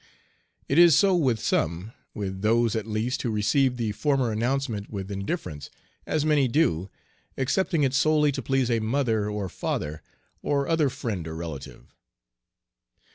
[0.67, 5.11] It is so with some, with those, at least, who received the former announcement with
[5.11, 5.69] indifference,
[6.07, 6.89] as many do,
[7.37, 10.01] accepting it solely to please a mother, or father,
[10.41, 11.93] or other friend or relative.